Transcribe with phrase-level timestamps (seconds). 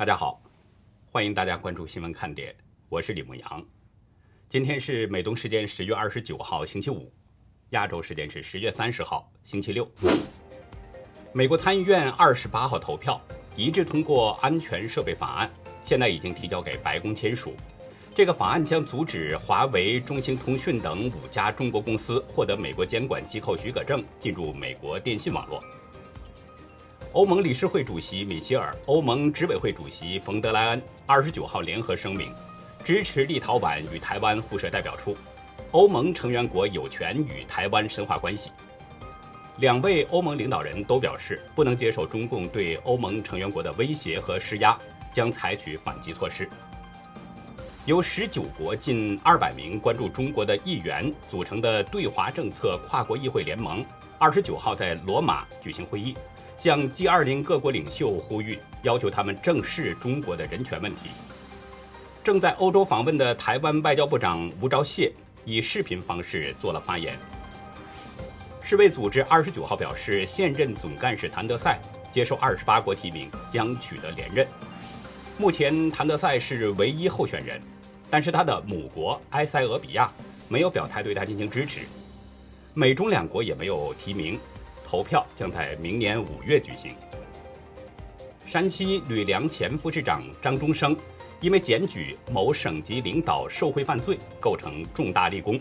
[0.00, 0.40] 大家好，
[1.12, 2.56] 欢迎大家关注新闻看点，
[2.88, 3.62] 我是李牧阳。
[4.48, 7.12] 今天是美东时间十月二十九号星期五，
[7.72, 9.86] 亚洲时间是十月三十号星期六。
[11.34, 13.20] 美国参议院二十八号投票
[13.54, 15.50] 一致通过安全设备法案，
[15.84, 17.52] 现在已经提交给白宫签署。
[18.14, 25.62] 这个法案将阻止华为、中兴通讯等五家中国公司获得美国监管机构许可证，进入美国电信网络。
[27.12, 32.32] 欧盟理事会主席米歇尔、欧盟执委会主席冯德莱恩二十九号联合声明，
[32.84, 35.16] 支持立陶宛与台湾互设代表处。
[35.72, 38.52] 欧盟成员国有权与台湾深化关系。
[39.56, 44.78] 两位欧盟领导人都表示，不能接受中共对欧盟成员国的威胁和施压，
[45.12, 46.48] 将采取反击措施。
[47.86, 53.84] 由十九国近二百名关注中国的议员组成的对华政策跨国议会联盟，
[54.16, 56.14] 二十九号在罗马举行会议。
[56.60, 61.08] 向 G20 各国领袖呼吁，要求他们正视中国的人权问题。
[62.22, 65.10] 正在欧洲访问的台湾外交部长吴钊燮
[65.46, 67.16] 以视频方式做了发言。
[68.62, 71.80] 世卫组织二十九号表示，现任总干事谭德赛
[72.12, 74.46] 接受二十八国提名，将取得连任。
[75.38, 77.58] 目前，谭德赛是唯一候选人，
[78.10, 80.12] 但是他的母国埃塞俄比亚
[80.46, 81.86] 没有表态对他进行支持，
[82.74, 84.38] 美中两国也没有提名。
[84.90, 86.92] 投票将在明年五月举行。
[88.44, 90.96] 山西吕梁前副市长张中生
[91.40, 95.60] 因为检举某省级领导受贿犯罪，构成重大立功。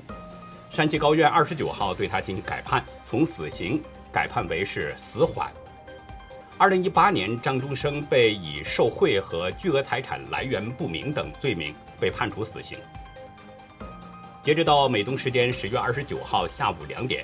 [0.71, 3.80] 山西高院二十九号对他进行改判，从死刑
[4.11, 5.47] 改判为是死缓。
[6.58, 12.80] 二零一八年，张中生被以受贿和巨额财产来源不明等罪名被判处死刑。
[14.41, 17.23] 截止到美东时间十月二十九号下午两点。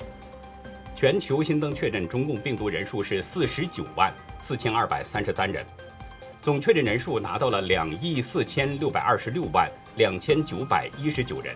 [0.96, 5.62] 全球新增确诊中共病毒人数是四十九万四千二百三十三人，
[6.40, 11.54] 总确诊人数达到了两亿四千六百二十六万两千九百一十九人，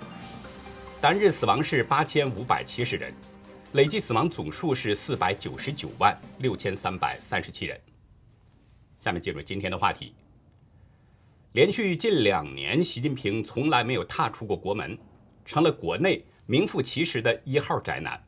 [1.00, 3.14] 单日死亡是八千五百七十人，
[3.72, 7.80] 累计死亡总数是四百九十九万六千三百三十七人。
[8.98, 10.12] 下面进入今天的话题。
[11.52, 14.98] 连续近两年，习近平从来没有踏出过国门，
[15.46, 18.22] 成了国内名副其实的一号宅男。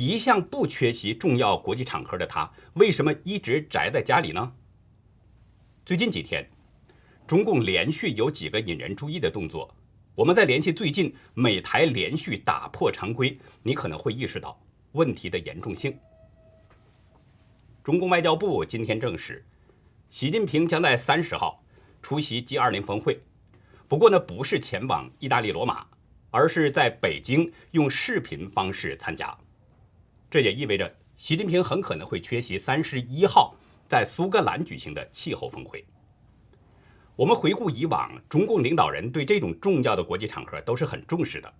[0.00, 4.50] 一向不缺席重要国际场合的他，为什么一直宅在家里呢？
[5.84, 6.48] 最近几天，
[7.26, 9.76] 中共连续有几个引人注意的动作。
[10.14, 14.58] 我们再联系最近美台连续打破常规，你可能会意识到
[14.92, 15.94] 问题的严重性。
[17.84, 19.44] 中共外交部今天证实，
[20.08, 21.62] 习近平将在三十号
[22.00, 23.20] 出席 G20 峰会，
[23.86, 25.86] 不过呢，不是前往意大利罗马，
[26.30, 29.36] 而是在北京用视频方式参加。
[30.30, 33.54] 这也意味着习近平很可能会缺席三十一号
[33.88, 35.84] 在苏格兰举行的气候峰会。
[37.16, 41.52] 我们回顾以往，中共领导人对这种重要的国际场合都是很重视的。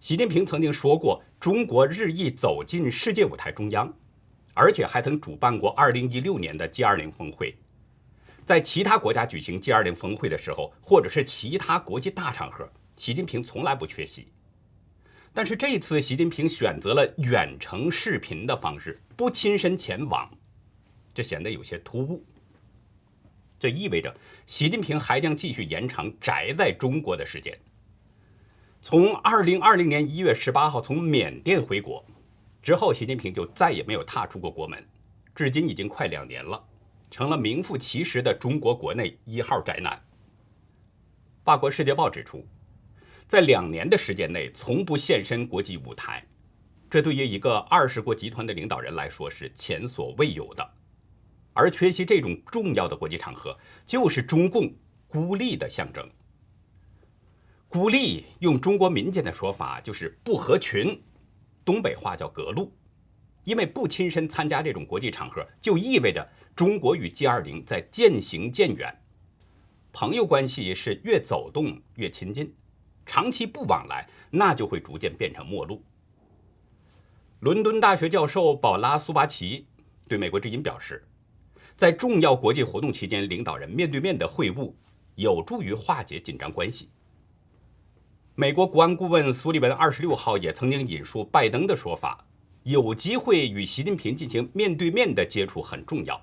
[0.00, 3.94] 习近平曾经说过，中国日益走进世界舞台中央，
[4.52, 7.56] 而且还曾主办过二零一六年的 G20 峰会。
[8.44, 14.28] 在其他国家举行 G20 峰会的时候，或者是其他国际大场合，习近平从来不缺席。
[15.36, 20.26] 但是这次，习近平选择了远程视频的方式，不亲身前往，
[21.12, 22.24] 这显得有些突兀。
[23.58, 24.16] 这意味着
[24.46, 27.54] 习近平还将继续延长宅在中国的时间。
[28.80, 32.02] 从二零二零年一月十八号从缅甸回国
[32.62, 34.82] 之后，习近平就再也没有踏出过国门，
[35.34, 36.64] 至今已经快两年了，
[37.10, 40.02] 成了名副其实的中国国内一号宅男。
[41.44, 42.42] 法国《世界报》指出。
[43.28, 46.24] 在两年的时间内，从不现身国际舞台，
[46.88, 50.70] 这对于一个二十国集团的领导人来说是前所未有的。
[51.52, 54.72] 而缺席这种重要的国际场合，就是中共
[55.08, 56.08] 孤立的象征。
[57.66, 61.02] 孤立，用中国民间的说法就是不合群，
[61.64, 62.72] 东北话叫隔路。
[63.42, 69.02] 因为不亲身参加这种国际场合，就意味着中国与 G20 在渐行渐远，
[69.92, 72.54] 朋友关系是越走动越亲近。
[73.06, 75.80] 长期不往来，那就会逐渐变成陌路。
[77.40, 79.66] 伦敦大学教授宝拉苏巴奇
[80.08, 81.06] 对美国之音表示，
[81.76, 84.72] 在重要国际活动期间，领导人面对面的会晤
[85.14, 86.90] 有助于化解紧张关系。
[88.34, 92.26] 美国国安顾问苏利文二十六号也曾经引述拜登的说法，
[92.64, 96.20] 有机会与习近平进行面对面的接触很重要。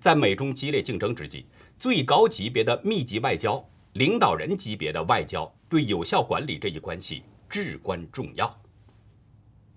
[0.00, 1.46] 在美中激烈竞争之际，
[1.78, 3.64] 最高级别的密集外交。
[3.92, 8.56] 领导人级别的外交对有效管理这一关系至关重要。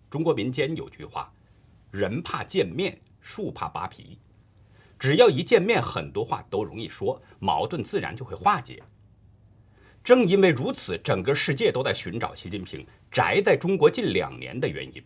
[0.09, 1.31] 中国民间有句话
[1.91, 4.17] ：“人怕见面，树怕扒皮。”
[4.99, 8.83] 只要一见面，很多话都容易说，矛盾自然就会化解。
[10.03, 15.03] 正因为如此，整个世界都在寻找习近平宅在中国近两年的原因。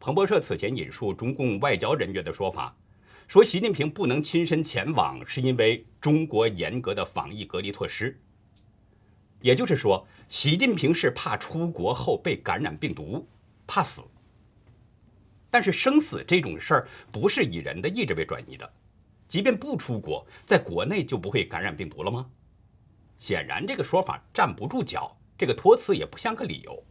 [0.00, 2.76] 彭博社此前引述中共外交人员的说法，
[3.28, 8.20] 说习近平不能亲身前往，是因为中国严格的防疫隔离措施。
[9.44, 13.28] 也就是说，习近平是怕出国后被感染病毒，
[13.66, 14.02] 怕死。
[15.50, 18.72] 但是生死这种事儿不是以人的意志为转移的，
[19.28, 22.24] 即便不出国，在国内就不会感染病毒了吗？
[23.18, 26.82] 显然，这个说法站不住脚，这个托词也不像个理由。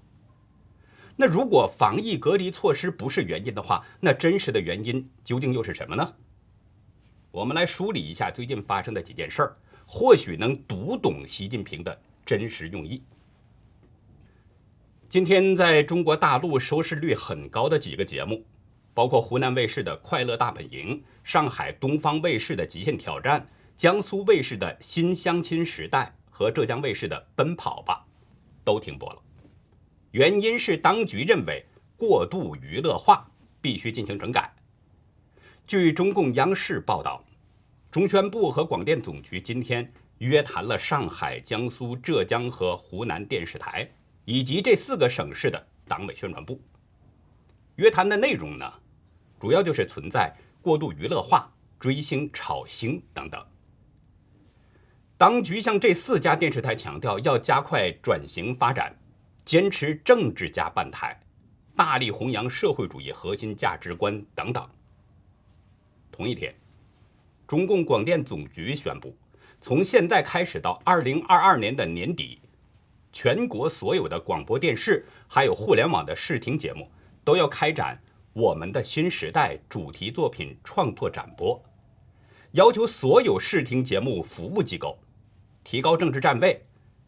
[1.15, 6.13] 那如果防疫隔离措施不是原因的话，那真实的原因究竟又是什么呢？
[7.31, 9.57] 我们来梳理一下最近发生的几件事儿，
[9.87, 13.03] 或许能读懂习近平的真实用意。
[15.09, 18.45] 今天在中国大陆收视率很高的几个节目，
[18.93, 23.41] 包括湖南卫视的《快乐大本营》、上海东方卫视的《极限挑战》。
[23.75, 28.05] 江苏卫视的新相亲时代和浙江卫视的奔跑吧，
[28.63, 29.21] 都停播了。
[30.11, 31.65] 原因是当局认为
[31.97, 33.27] 过度娱乐化，
[33.59, 34.53] 必须进行整改。
[35.65, 37.25] 据中共央视报道，
[37.89, 39.91] 中宣部和广电总局今天
[40.23, 43.89] 约谈了上海、江苏、浙江和湖南电视台
[44.25, 46.61] 以及这四个省市的党委宣传部。
[47.75, 48.73] 约谈的内容呢，
[49.39, 53.43] 主要就是存在过度娱乐化、追星、炒星等等。
[55.17, 58.95] 当局向这四家电视台强调，要加快转型发展，
[59.45, 61.19] 坚持政治加办台，
[61.75, 64.67] 大力弘扬社会主义核心价值观等等。
[66.11, 66.53] 同一天，
[67.47, 69.15] 中共广电总局宣布，
[69.63, 72.37] 从现在开始到二零二二年的年底，
[73.13, 76.91] 全国所有的广播电视还有互联网的视听节目
[77.23, 77.97] 都要开展
[78.33, 81.63] 我们的新时代主题作品创作展播，
[82.51, 84.99] 要求所有视听节目服务机构。
[85.63, 86.61] 提高政治站位，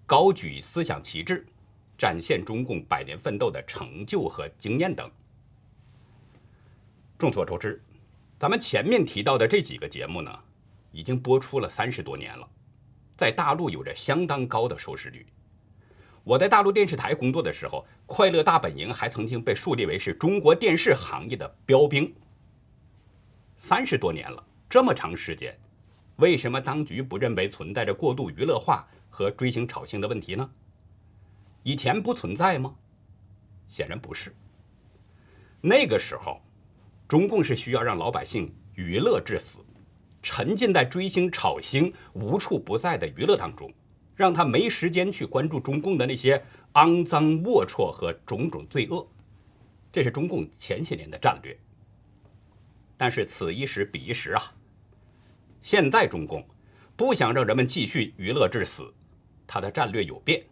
[0.06, 1.46] 高举思想旗帜，
[1.98, 5.12] 展现中共百年奋斗的成就和经验等。
[7.18, 7.84] 众所周知，
[8.40, 10.31] 咱们前面提到的这几个节目呢，
[10.95, 12.50] 已经播出了三十多年了，
[13.18, 15.25] 在大陆有着相当高的收视率。
[16.24, 22.15] 我在大陆电视台工作的时候，《快乐大本营》还曾经被树立为是中国电视行业的标兵。
[23.57, 25.53] 三十多年了，这么长时间。
[26.15, 30.50] 为什么当局不认为存在着过度娱乐化和追星炒星的问题呢？
[31.63, 32.74] 以前不存在吗？
[33.68, 34.33] 显然不是。
[35.59, 36.41] 那个时候，
[37.06, 39.59] 中共是需要让老百姓娱乐致死，
[40.27, 43.72] 沉浸在追星炒星无处不在的娱乐当中，
[44.16, 46.44] 让他没时间去关注中共的那些
[46.74, 49.07] 肮脏龌龊和种种罪恶。
[49.92, 51.56] 这是中共前些年的战略。
[52.98, 54.42] 但是此一时彼一时啊。
[55.62, 56.44] 现在中共
[56.95, 58.92] 不想让人们继续娱乐致死，
[59.45, 60.44] 他的战略有变。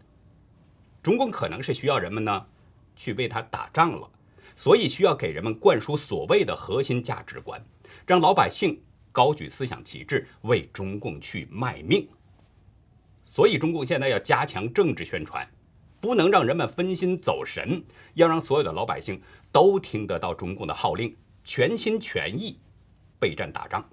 [1.01, 2.45] 中共可能是需要人们呢
[2.95, 4.07] 去为他打仗了，
[4.55, 7.59] 所以需要给人们灌输所谓的核心价值观，
[8.05, 8.79] 让老百姓
[9.13, 12.05] 高举思想旗帜为中共去卖命。
[13.25, 15.47] 所以中共现在要加强政治宣传，
[16.01, 17.81] 不能让人们分心走神，
[18.15, 19.21] 要让所有的老百姓
[19.51, 21.15] 都听得到中共的号令，
[21.45, 22.59] 全心全意
[23.17, 23.89] 备战打仗。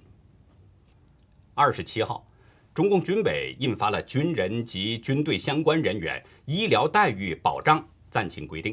[1.54, 2.26] 二十七号，
[2.74, 8.72] 中共军委印发了《军人及军队相关人员医疗待遇保障暂行规定》，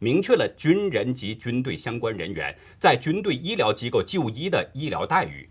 [0.00, 5.48] 明确了军人及军队相关人员在军队医疗机构就医的医疗待遇，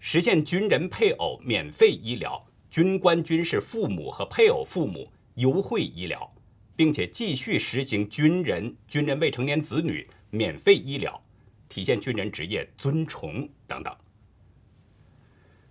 [0.00, 6.28] 实现军人配偶免费医疗，军官军事父母和配偶父母优惠医疗，
[6.74, 11.22] 并且继续实行军人、军人未成年子女免费医疗，
[11.68, 13.96] 体现军人职业尊崇等等。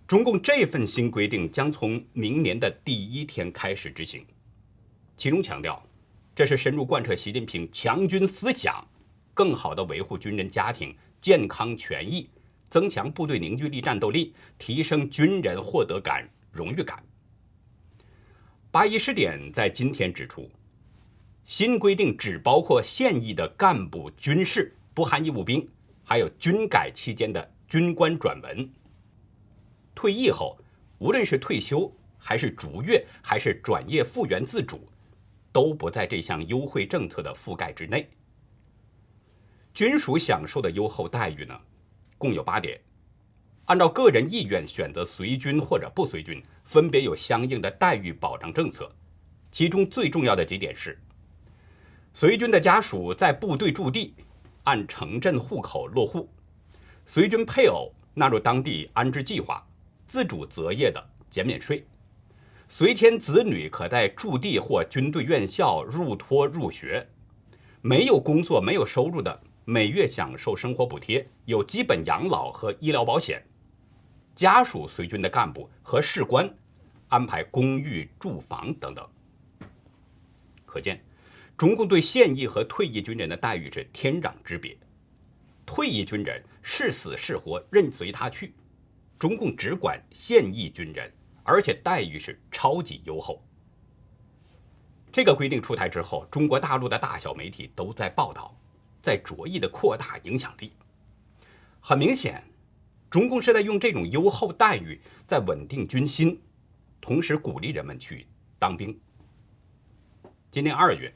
[0.06, 4.24] 中共这份新规定将从明年的第一天开始执行，
[5.18, 5.86] 其中强调，
[6.38, 8.86] 这是深入贯彻习近平强军思想，
[9.34, 12.30] 更好地维护军人家庭健康权益，
[12.68, 17.02] 增强部队凝聚力、战斗力，提升军人获得感、荣誉感。
[18.70, 20.48] 八一试点在今天指出，
[21.44, 25.68] 新规定只包括现役的干部军士，不含义务兵，
[26.04, 28.70] 还有军改期间的军官转文。
[29.92, 30.56] 退役后，
[30.98, 34.88] 无论是退休还是逐月还是转业复员自主，
[35.58, 38.08] 都不在这项优惠政策的覆盖之内。
[39.74, 41.60] 军属享受的优厚待遇呢，
[42.16, 42.80] 共有八点，
[43.64, 48.88] 按照个人意愿选择随军或者不随军，分别有相应的待遇保障政策。
[49.50, 50.96] 其中最重要的几点是：
[52.14, 54.14] 随军的家属在部队驻地
[54.62, 56.28] 按城镇户口落户，
[57.04, 57.92] 随军配偶。
[58.14, 59.64] 纳入当地安置计划、
[60.06, 61.84] 自主择业的减免税，
[62.70, 67.08] 随迁子女可在驻地或军队院校入托入学，
[67.80, 73.42] 没有工作、没有收入的每月享受生活补贴，有基本养老和医疗保险。
[74.36, 76.48] 家属随军的干部和士官
[77.08, 79.08] 安排公寓住房等等。
[80.66, 81.02] 可见，
[81.56, 84.76] 中共对现役和退役军人的待遇是天壤之别。
[85.64, 88.52] 退役军人是死是活任随他去，
[89.18, 91.10] 中共只管现役军人，
[91.48, 93.42] 而且待遇是超级优厚。
[95.10, 98.54] 这个规定出台之后，中国大陆的大小媒体都在报道，
[99.02, 100.72] 在着意的扩大影响力。
[101.80, 102.44] 很明显。
[103.10, 106.38] 中共是在用这种优厚待遇在稳定军心，
[107.00, 108.26] 同时鼓励人们去
[108.58, 109.00] 当兵。
[110.50, 111.10] 今年二月，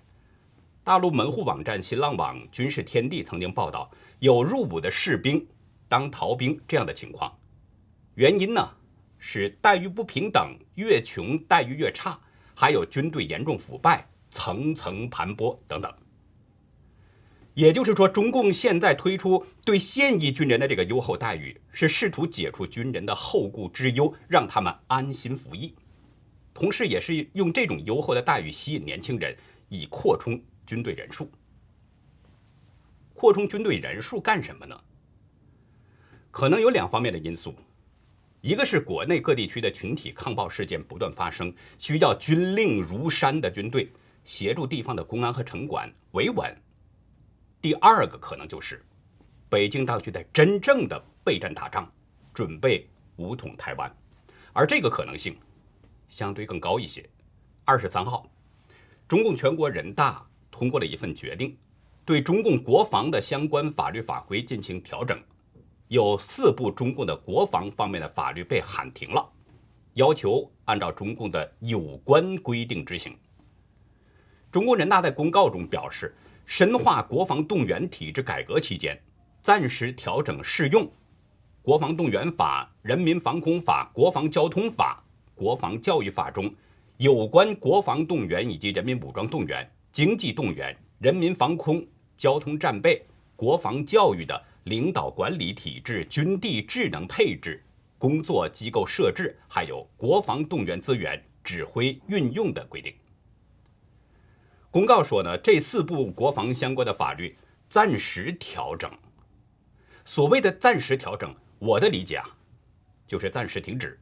[0.82, 5.46] 大陆门户网站新浪网军事天地曾经报道有入伍的士兵
[5.86, 7.30] 当逃兵这样的情况，
[8.14, 8.74] 原因呢
[9.24, 12.18] 是待遇不平等，越穷待遇越差，
[12.56, 15.94] 还有军队严重腐败、层层盘剥等等。
[17.54, 25.72] 也就是说，中共现在推出对现役军人的这个优厚待遇，是试图解除军人的后顾之忧，让他们安心服役，
[26.52, 29.36] 同时也是用这种优厚的待遇吸引年轻人，
[29.68, 31.30] 以扩充军队人数。
[33.14, 34.76] 扩充军队人数干什么呢？
[36.32, 37.54] 可能有两方面的因素，
[38.42, 43.88] 一个是国内各地区的群体抗暴事件不断发生，需要军令如山的军队
[44.24, 46.52] 协助地方的公安和城管维稳。
[47.60, 48.84] 第二个可能就是，
[49.48, 51.88] 北京当局在真正的备战打仗，
[52.34, 52.84] 准备
[53.14, 53.88] 武统台湾，
[54.52, 55.36] 而这个可能性
[56.08, 57.08] 相对更高一些。
[57.64, 58.28] 二十三号，
[59.06, 60.20] 中共全国人大
[60.50, 61.56] 通过了一份决定，
[62.04, 65.16] 对中共国防的相关法律法规进行调整，
[65.92, 69.30] 有四部中共的国防方面的法律被喊停了，
[69.92, 73.14] 要求按照中共的有关规定执行。
[74.50, 76.14] 中共人大在公告中表示。
[76.44, 79.00] 深化国防动员体制改革期间，
[79.40, 80.84] 暂时调整适用
[81.62, 85.02] 《国防动员法》《人民防空法》《国防交通法》
[85.38, 86.52] 《国防教育法》中
[86.96, 93.00] 有关国防动员以及人民武装动员、经济动员、人民防空、交通战备、
[93.42, 97.60] 国防教育的领导管理体制、军地智能配置、
[97.98, 102.94] 工作机构设置，还有国防动员资源指挥运用的规定。
[104.70, 107.36] 公告说呢，这四部国防相关的法律
[107.68, 108.88] 暂时调整。
[110.04, 112.24] 所谓的暂时调整，我的理解啊，
[113.08, 113.98] 就是暂时停止，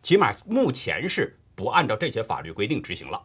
[0.00, 3.20] 起码目前是不按照这些法律规定执行了。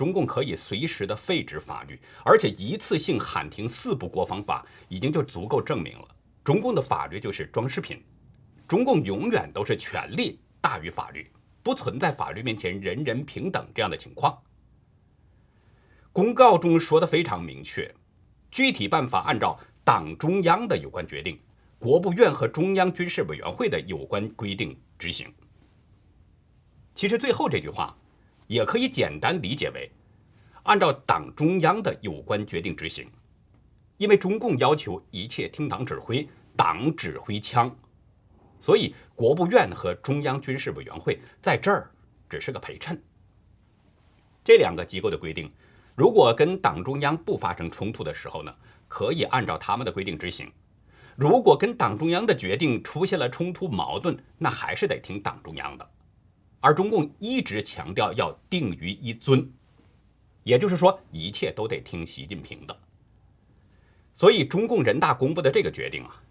[0.00, 6.08] 中共可以随时的废止法律，而且一次性喊停四部国防法，已经就足够证明了
[6.42, 8.02] 中共的法律就是装饰品。
[8.66, 11.30] 中共永远都是权力大于法律，
[11.62, 14.42] 不存在法律面前人人平等这样的情况。
[16.12, 17.94] 公告中说的非常明确，
[18.50, 21.38] 具体办法按照党中央的有关决定、
[21.78, 25.30] 国务院和中央军事委员会的有关规定执行。
[26.94, 27.94] 其实最后这句话
[28.50, 29.88] 也可以简单理解为，
[30.64, 33.08] 按照党中央的有关决定执行，
[33.96, 37.72] 因为中共要求一切听党指挥，党指挥枪，
[38.58, 41.88] 所以国务院和中央军事委员会在这儿
[42.28, 43.00] 只是个陪衬。
[44.42, 45.48] 这两个机构的规定。
[45.94, 48.52] 如果跟党中央不发生冲突的时候呢，
[48.88, 50.48] 可以按照他们的规定执行；
[51.14, 55.88] 如果跟党中央的决定出现了冲突矛盾，那还是得听党中央的。
[56.60, 59.50] 而中共一直强调要定于一尊，
[60.44, 62.80] 也就是说一切都得听习近平的。
[64.14, 66.22] 所以中共人大公布的这个决定啊，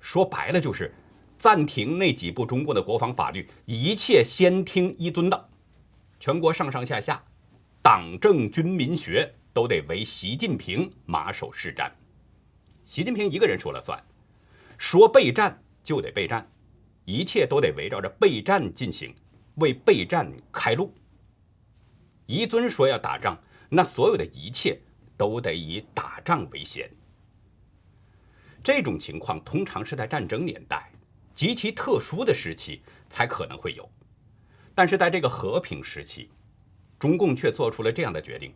[0.00, 0.92] 说白了就是
[1.38, 5.48] 暂停那几部中共的国防法律，一切先听一尊的，
[6.18, 7.22] 全国上上下下。
[7.80, 11.90] 党政军民学都得为习近平马首是瞻，
[12.84, 14.02] 习近平一个人说了算，
[14.76, 16.50] 说备战就得备战，
[17.04, 19.14] 一切都得围绕着备战进行，
[19.58, 20.92] 为备战开路。
[22.26, 24.80] 一尊说要打仗，那所有的一切
[25.16, 26.90] 都得以打仗为先。
[28.62, 30.90] 这种情况通常是在战争年代
[31.34, 33.88] 极其特殊的时期才可能会有，
[34.74, 36.30] 但是在这个和平时期。
[36.98, 38.52] 中共却做出了这样的决定，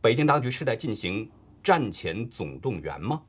[0.00, 1.30] 北京当局是在进行
[1.62, 3.22] 战前总动员吗？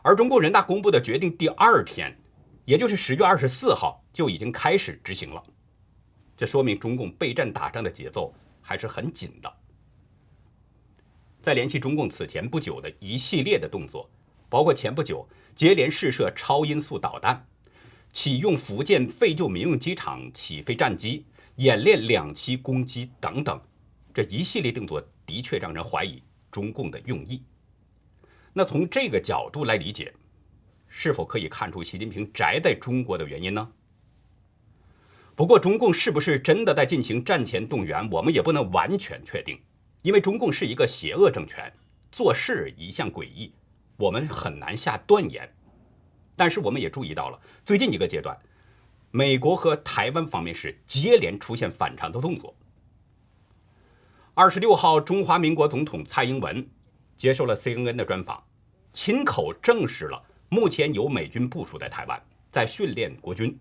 [0.00, 2.18] 而中共人大公布的决定第二天，
[2.68, 5.42] 也就是十月二十四号就已经开始执行了，
[6.36, 9.50] 这说明中共备战打仗的节奏还是很紧的。
[11.40, 14.06] 再联系中共此前不久的一系列的动作，
[14.50, 17.42] 包括前不久接连试射超音速导弹，
[18.12, 21.24] 启用福建废旧民用机场起飞战机，
[21.56, 23.58] 演练两栖攻击等等，
[24.12, 27.42] 这一系列动作的确让人怀疑中共的用意。
[28.52, 30.12] 那从这个角度来理解，
[30.88, 33.70] 是否可以看出习近平宅在中国的原因呢？
[35.36, 39.60] 不过，中共是不是真的在进行战前动员，我们也不能完全确定，
[40.02, 41.72] 因为中共是一个邪恶政权，
[42.10, 43.52] 做事一向诡异，
[43.96, 45.48] 我们很难下断言。
[46.34, 48.36] 但是，我们也注意到了最近一个阶段，
[49.12, 52.52] 美国和台湾方面是接连出现反常的动作。
[54.34, 56.68] 二十六号，中华民国总统蔡英文
[57.16, 58.42] 接受了 CNN 的专访，
[58.92, 63.58] 亲口证实了目前有美军部署在台湾，在训练国军。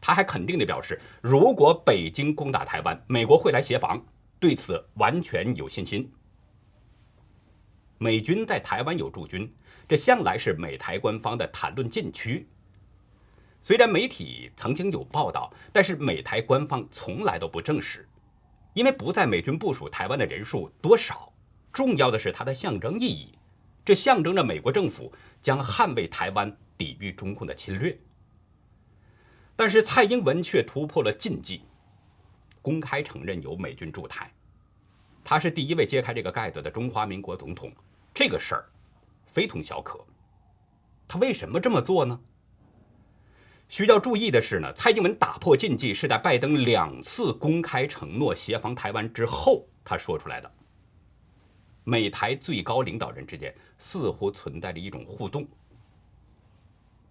[0.00, 4.04] 他还肯定地表示，如果北京攻打台湾，美国会来协防，
[4.38, 6.10] 对此完全有信心。
[7.96, 9.50] 美军在台湾有驻军，
[9.88, 12.46] 这向来是美台官方的谈论禁区。
[13.62, 18.06] 虽然媒体曾经有报道，但是美台官方从来都不证实，
[18.74, 21.32] 因为不在美军部署台湾的人数多少，
[21.72, 23.32] 重要的是它的象征意义，
[23.86, 25.10] 这象征着美国政府
[25.44, 27.94] 将捍卫台湾，抵御中共的侵略。
[29.54, 31.60] 但是蔡英文却突破了禁忌，
[32.62, 34.32] 公开承认有美军驻台，
[35.22, 37.70] 他是第一位揭开这个盖子的中华民国总统，
[38.14, 38.64] 这个事儿
[39.26, 40.02] 非同小可。
[41.06, 42.18] 他为什么这么做呢？
[43.68, 50.50] 需要注意的是呢，蔡英文打破禁忌是在拜登两次公开承诺协防台湾之后他说出来的。
[51.84, 55.46] 美台最高领导人之间似乎存在着一种互动。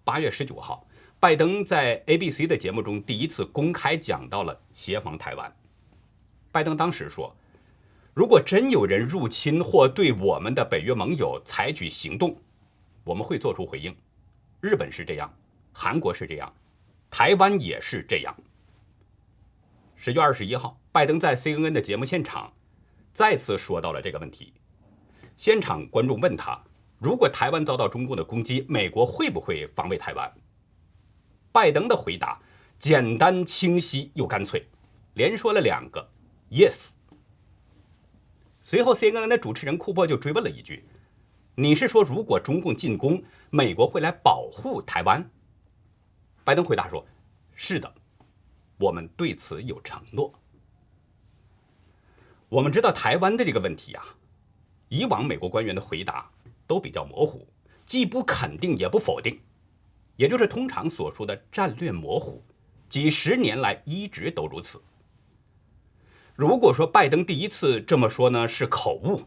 [0.04, 0.86] 八月十九号。
[1.20, 5.56] 拜登在 ABC 的节目中第一次公开讲到了协防台湾。
[6.52, 7.34] 拜登当时说
[8.12, 12.36] ：“如果真有人入侵或对我们的北约盟友采取行动，
[13.04, 13.96] 我们会做出回应。
[14.60, 15.34] 日本是这样，
[15.72, 16.52] 韩国是这样，
[17.10, 18.36] 台湾也是这样。”
[19.96, 22.52] 十月二十一号，拜登在 CNN 的节目现场
[23.14, 24.52] 再次说到了这个问题。
[25.36, 26.58] 现场观众问他
[26.98, 30.32] ：“如果台湾遭到中共的攻击，美国会不会防卫台湾？”
[31.52, 32.40] 拜登的回答
[32.78, 34.64] 简单清晰又干脆，
[35.14, 36.08] 连说了两个
[36.50, 36.88] “yes”。
[38.62, 40.84] 随后，CNN 的主持人库珀就追问了一句
[41.54, 45.30] ：“你是说，如果中共进攻，美国会来保护台湾？”
[46.44, 47.04] 拜登回答说
[47.54, 47.92] ：“是的，
[48.78, 50.32] 我们对此有承诺。”
[52.48, 54.04] 我们知道台湾的这个问题啊，
[54.94, 56.30] 以往美国官员的回答
[56.68, 57.44] 都比较模糊，
[57.84, 59.40] 既不肯定也不否定。
[60.14, 62.40] 也就是通常所说的战略模糊，
[62.88, 64.80] 几十年来一直都如此。
[66.36, 69.22] 如果说拜登第一次这么说呢是口误，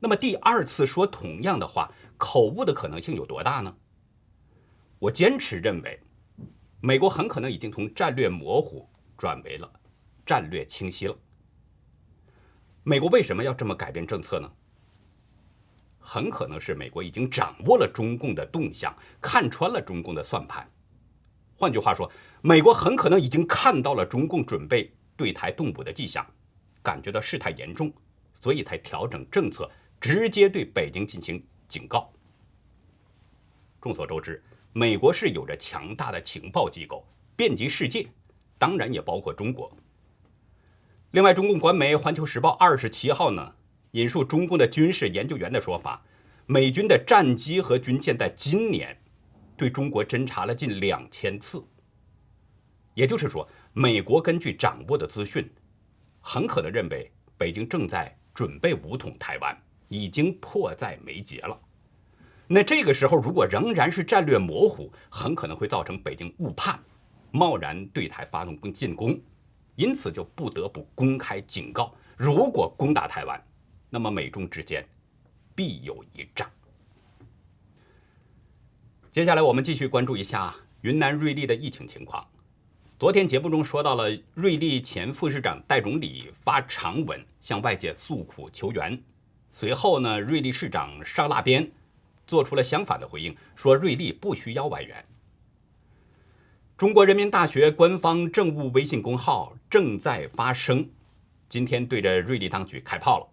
[0.00, 3.72] 那么第二次说同样的话，口误的可能性有多大呢？
[4.98, 6.00] 我坚持认为，
[6.80, 9.70] 美国很可能已经从战略模糊转为了
[10.26, 11.16] 战略清晰了。
[12.82, 14.50] 美国为什么要这么改变政策呢？
[16.12, 20.68] 很可能是美国已经掌握了中共的动向，看穿了中共的算盘。
[21.54, 22.10] 换句话说，
[22.42, 26.26] 美国很可能已经看到了中共准备对台动武的迹象，
[26.82, 27.92] 感觉到事态严重，
[28.42, 29.70] 所以才调整政策，
[30.00, 32.10] 直接对北京进行警告。
[33.80, 34.42] 众所周知，
[34.72, 38.08] 美国是有着强大的情报机构，遍及世界，
[38.58, 39.72] 当然也包括中国。
[41.12, 43.54] 另外，中共官媒《环球时报》二十七号呢？
[43.92, 46.00] 引述中共的军事研究员的说法，
[46.46, 48.96] 美军的战机和军舰在今年
[49.56, 51.62] 对中国侦察了近两千次。
[52.94, 55.48] 也就是说，美国根据掌握的资讯，
[56.20, 59.56] 很可能认为北京正在准备武统台湾，
[59.88, 61.58] 已经迫在眉睫了。
[62.46, 66.78] 那这个时候，如果仍然是战略模糊，很可能会造成北京误判，
[67.30, 69.20] 贸然对台发动进攻，
[69.76, 73.40] 因此就不得不公开警告：如果攻打台湾。
[73.90, 74.86] 那么美中之间
[75.54, 76.50] 必有一战。
[79.10, 82.24] 接下来我们继续关注一下云南瑞丽的疫情情况。
[82.98, 89.02] 昨天节目中说到了瑞丽前副市长戴荣礼发长文向外界诉苦求援，
[89.50, 91.72] 随后呢，瑞丽市长尚腊边
[92.26, 95.04] 做出了相反的回应，说瑞丽不需要外援。
[96.76, 100.88] 中国人民大学官方政务微信公号正在发声，
[101.48, 103.29] 今天对着瑞丽当局开炮了。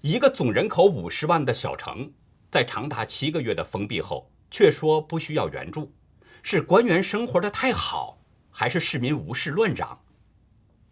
[0.00, 2.08] 一个总人口五十万的小城，
[2.52, 5.92] 在长达七个月的封闭后，却说不需要援助，
[6.40, 8.16] 是官员生活的太好，
[8.48, 10.00] 还是市民无事乱嚷？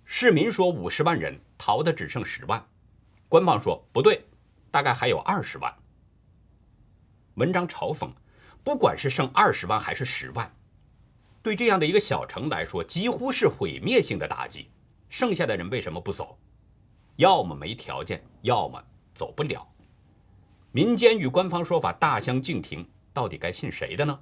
[0.05, 2.67] 市民说五十万人逃的只剩十万，
[3.29, 4.25] 官方说不对，
[4.73, 5.73] 大概还有二十万。
[7.35, 8.11] 文章嘲讽，
[8.65, 10.53] 不管是剩二十万还是十万，
[11.43, 14.69] 对这样的一个小城来说，几乎是毁灭性的打击。
[15.09, 16.37] 剩下的人为什么不走？
[17.17, 18.83] 要么没条件，要么
[19.17, 19.67] 走不了。
[20.73, 24.19] 民间与官方说法大相径庭，到底该信谁的呢？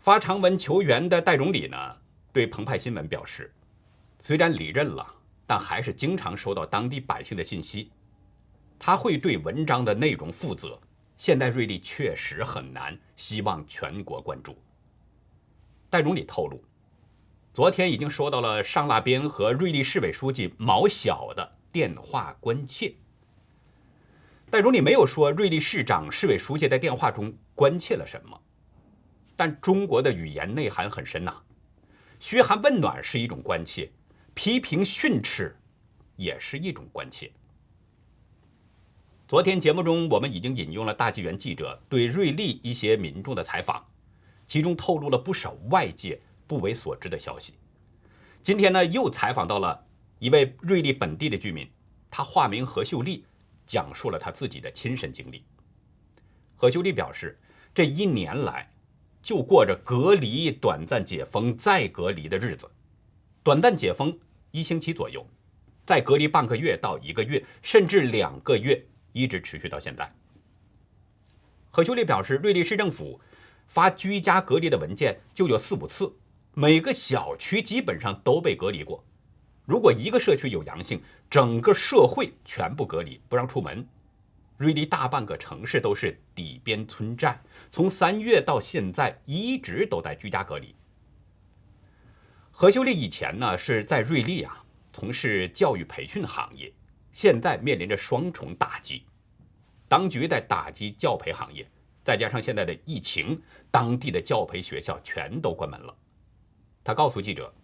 [0.00, 1.96] 发长文求援的戴荣礼呢，
[2.32, 3.54] 对澎湃新闻表示，
[4.18, 5.06] 虽然离任了，
[5.46, 7.92] 但还是经常收到当地百姓的信息，
[8.78, 10.80] 他会对文章的内容负责。
[11.16, 14.56] 现在瑞丽确实很难，希望全国关注。
[15.90, 16.60] 戴荣礼透露，
[17.52, 22.94] 昨天已经收到了上腊边和瑞丽市委书记毛晓的电话关切。
[24.50, 28.40] 但如你没有说瑞丽市长、市委书记在电话中关切了什么。
[29.36, 31.34] 但中国的语言内涵很深呐，
[32.18, 33.90] 嘘寒问暖是一种关切，
[34.34, 35.56] 批评训斥
[36.16, 37.30] 也是一种关切。
[39.26, 43.86] 昨天节目中，我们已经引用了大纪元记者对瑞丽一些民众的采访，
[44.46, 47.54] 其中透露了不少外界不为所知的消息。
[48.42, 49.86] 今天呢，又采访到了
[50.20, 51.68] 一位瑞丽本地的居民，
[52.08, 53.24] 他化名何秀丽，
[53.66, 55.44] 讲述了他自己的亲身经历。
[56.54, 57.36] 何秀丽表示，
[57.74, 58.70] 这一年来。
[59.22, 62.66] 就过着隔离、短暂解封、再隔离的日子，
[63.42, 64.18] 短暂解封
[64.50, 65.26] 一星期左右，
[65.84, 70.10] 再隔离半个月到一个月，甚至两个月，一直持续到现在。
[71.70, 73.20] 何秀丽表示，瑞丽市政府
[73.66, 76.16] 发居家隔离的文件就有四五次，
[76.54, 79.04] 每个小区基本上都被隔离过。
[79.70, 83.86] 如果一个社区有阳性，整个社会全部隔离，不让出门。
[84.56, 90.74] 瑞丽大半个城市都是底边村寨，从三月到现在一直都在居家隔离。
[92.50, 94.60] 何秀丽以前呢是在瑞丽啊
[94.92, 96.72] 从事教育培训行业，
[97.12, 99.04] 现在面临着双重打击，
[99.86, 101.64] 当局在打击教培行业，
[102.02, 105.96] 再加上现在的疫情，当地的教培学校全都关门了。
[106.82, 107.54] 他告诉记者。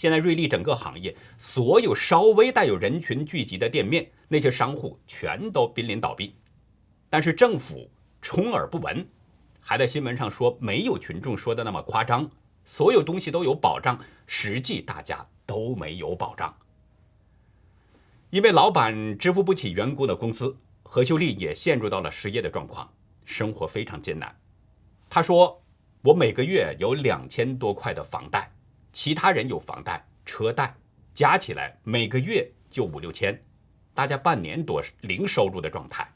[0.00, 6.34] 现在瑞丽整个行业，所有稍微带有人群聚集的店面，那些商户全都濒临倒闭。
[7.10, 7.86] 但是政府
[8.22, 9.06] 充耳不闻，
[9.60, 12.30] 还在新闻上说没有群众说的那么夸张，
[12.64, 16.56] 所有东西都有保障，实际大家都没有保障。
[18.30, 22.90] 因为老板支付不起员工的工资，何秀丽也陷入到了失业的状况，
[23.26, 24.34] 生活非常艰难。
[25.10, 25.60] 她说
[26.00, 28.50] ：“我每个月有两千多块的房贷。”
[28.92, 30.74] 其他人有房贷、车贷，
[31.14, 33.42] 加起来每个月就五六千，
[33.94, 36.12] 大家半年多零收入的状态。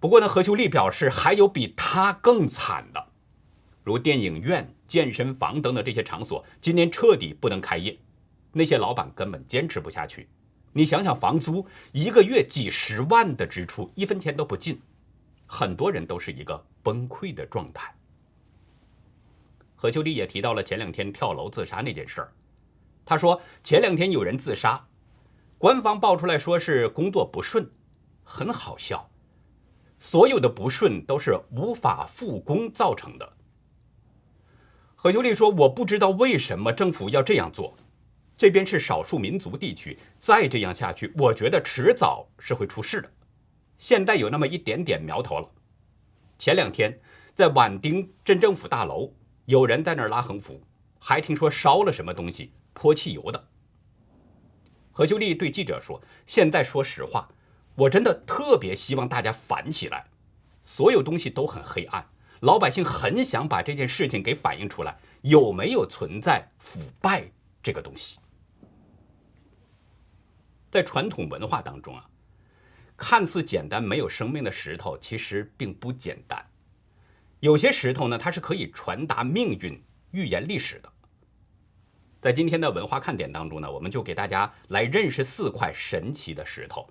[0.00, 3.08] 不过呢，何秀丽表示，还有比他更惨的，
[3.82, 7.98] 如电影院、健身房等等这些场所，今年彻底不能开业，
[8.52, 10.28] 那些老板根本坚持不下去。
[10.72, 14.80] 你想想，房租一个月几十万的支出，一分钱都不进，
[15.46, 17.92] 很多人都是一个崩溃的状态。
[19.80, 22.32] 何秀丽也提到了前两天跳楼自杀那件事儿。
[23.06, 24.84] 他说，前两天有人自杀，
[25.56, 27.70] 官方爆出来说是工作不顺，
[28.24, 29.08] 很好笑。
[30.00, 33.32] 所有的不顺都是无法复工造成的。
[34.96, 37.72] 何秀丽说：“我不知道为什么政府要这样做，
[38.36, 43.08] 这边是少数民族地区，再这样下去，我觉得迟早是会出事的。
[43.78, 45.48] 现在有那么一点点苗头了。
[46.36, 47.00] 前两天
[47.32, 49.14] 在宛丁镇政府大楼。”
[49.48, 50.60] 有人在那儿拉横幅，
[50.98, 53.48] 还听说烧了什么东西，泼汽油的。
[54.92, 57.30] 何秀丽对记者说：“现在说实话，
[57.74, 60.04] 我真的特别希望大家反起来，
[60.62, 62.06] 所有东西都很黑暗，
[62.40, 67.32] 老百姓很想把这件事情给反映出来，有没有存在腐败
[67.62, 68.18] 这个东西？
[70.70, 72.06] 在传统文化当中啊，
[72.98, 76.44] 看似简单没有生命的石头，其实并不简单。”
[77.40, 80.92] 有些石头呢，它是可以传达命运、预言历史的。
[82.20, 86.88] 在今天的文化看点当中呢，我们就给大家来认识四块神奇的石头：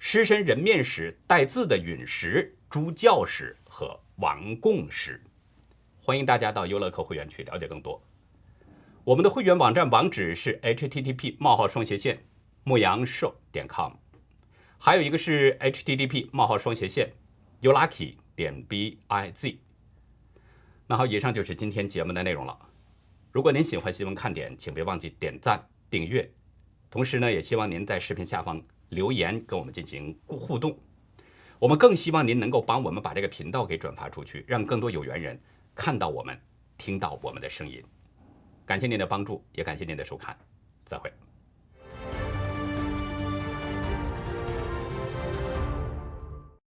[0.00, 5.22] 狮身人面石、带字的陨石、猪教石和王贡石。
[6.02, 8.02] 欢迎大家到优乐客会员去了解更多。
[9.04, 12.24] 我们的会员网站网址是 http: 冒号双斜线
[12.64, 13.92] 牧羊兽点 com，
[14.76, 17.12] 还有一个是 http: 冒号双斜线
[17.62, 19.58] youlucky 点 biz。
[20.86, 22.58] 那好，以上就是今天节目的内容了。
[23.32, 26.30] 如果您喜欢新闻看点，请别忘记点赞、订阅。
[26.90, 30.78] 同时呢，也希望您在视频下方留言跟我们进行互动。
[31.58, 35.40] 我们更希望您能够帮我们把这个频道给转发出去，让更多有缘人
[35.74, 36.38] 看到我们、
[36.76, 37.82] 听到我们的声音。
[38.66, 40.36] 感谢您的帮助，也感谢您的收看。
[40.84, 41.10] 再会。